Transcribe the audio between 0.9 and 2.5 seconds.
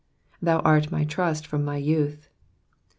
my trust from my youth.''